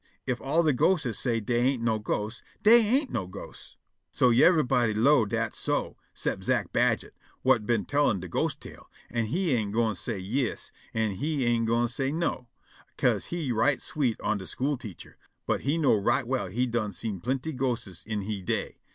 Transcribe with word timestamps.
Ef 0.27 0.41
all 0.41 0.63
de 0.63 0.73
ghostes 0.73 1.19
say 1.19 1.39
dey 1.39 1.61
ain' 1.73 1.83
no 1.83 1.99
ghosts, 1.99 2.41
dey 2.63 2.79
ain' 2.79 3.11
no 3.11 3.27
ghosts." 3.27 3.77
So 4.11 4.31
yiver'body 4.31 4.95
'low' 4.95 5.27
dat 5.27 5.53
so 5.53 5.95
'cep' 6.15 6.41
Zack 6.43 6.73
Badget, 6.73 7.11
whut 7.43 7.67
been 7.67 7.85
tellin' 7.85 8.19
de 8.19 8.27
ghost 8.27 8.61
tale, 8.61 8.89
an' 9.11 9.25
he 9.25 9.51
ain' 9.53 9.69
gwine 9.69 9.93
say 9.93 10.17
"Yis" 10.17 10.71
an' 10.95 11.11
he 11.17 11.45
ain' 11.45 11.65
gwine 11.65 11.87
say 11.87 12.11
"No," 12.11 12.47
'ca'se 12.97 13.25
he 13.25 13.51
right 13.51 13.79
sweet 13.79 14.19
on 14.21 14.39
de 14.39 14.47
school 14.47 14.75
teacher; 14.75 15.19
but 15.45 15.61
he 15.61 15.77
know 15.77 15.93
right 15.93 16.25
well 16.25 16.47
he 16.47 16.65
done 16.65 16.91
seen 16.93 17.19
plinty 17.21 17.53
ghostes 17.55 18.03
in 18.07 18.21
he 18.21 18.41
day. 18.41 18.79